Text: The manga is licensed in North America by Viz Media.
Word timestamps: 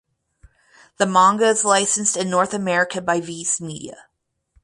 The 0.97 1.05
manga 1.05 1.45
is 1.45 1.63
licensed 1.63 2.17
in 2.17 2.27
North 2.31 2.55
America 2.55 3.03
by 3.03 3.21
Viz 3.21 3.61
Media. 3.61 4.07